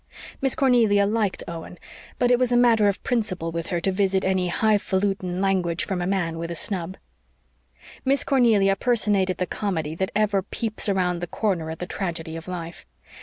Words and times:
Miss 0.41 0.55
Cornelia 0.55 1.05
liked 1.05 1.43
Owen; 1.47 1.77
but 2.17 2.31
it 2.31 2.39
was 2.39 2.51
a 2.51 2.57
matter 2.57 2.87
of 2.87 3.03
principle 3.03 3.51
with 3.51 3.67
her 3.67 3.79
to 3.81 3.91
visit 3.91 4.25
any 4.25 4.47
"high 4.47 4.79
falutin" 4.79 5.41
language 5.41 5.85
from 5.85 6.01
a 6.01 6.07
man 6.07 6.39
with 6.39 6.49
a 6.49 6.55
snub. 6.55 6.97
Miss 8.03 8.23
Cornelia 8.23 8.75
personated 8.75 9.37
the 9.37 9.45
comedy 9.45 9.93
that 9.93 10.09
ever 10.15 10.41
peeps 10.41 10.89
around 10.89 11.19
the 11.19 11.27
corner 11.27 11.69
at 11.69 11.77
the 11.77 11.85
tragedy 11.85 12.35
of 12.35 12.47
life. 12.47 12.83